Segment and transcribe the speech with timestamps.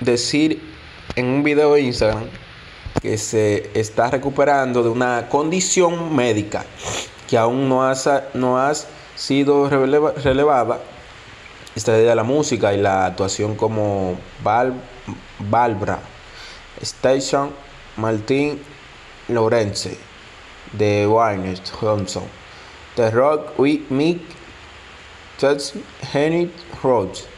[0.00, 0.60] Decir
[1.14, 2.24] en un video de Instagram
[3.00, 6.64] que se está recuperando de una condición médica
[7.28, 7.94] que aún no ha,
[8.34, 8.58] no
[9.14, 10.80] sido releva, relevada.
[11.76, 14.74] Esta de la música y la actuación como Val,
[15.38, 16.00] Valbra,
[16.80, 17.52] Station
[17.96, 18.60] Martin
[19.28, 19.96] Lawrence
[20.72, 22.24] de Warner Johnson,
[22.96, 24.20] The Rock with Mick
[26.12, 26.50] Henry
[26.82, 27.37] Rhodes.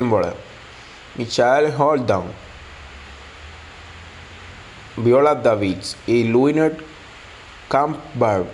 [0.00, 2.26] Michael Holdown,
[4.96, 6.76] Viola Davids y Luiner
[7.68, 8.44] Campbell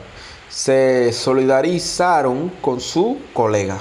[0.49, 3.79] se solidarizaron con su colega.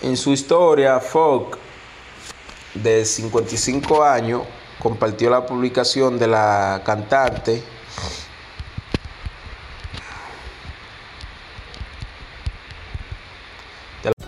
[0.00, 1.58] En su historia, Fogg,
[2.74, 4.42] de 55 años,
[4.78, 7.64] compartió la publicación de la cantante